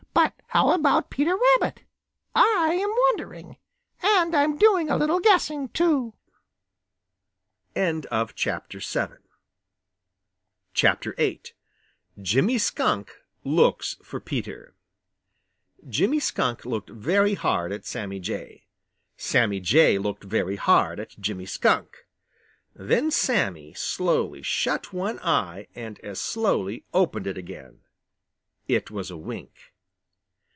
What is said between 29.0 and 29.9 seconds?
a wink.